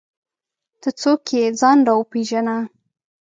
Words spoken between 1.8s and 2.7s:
راوپېژنه!